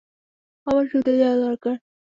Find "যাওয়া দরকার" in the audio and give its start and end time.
1.19-1.75